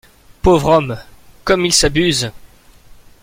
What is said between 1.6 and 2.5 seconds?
il s’abuse!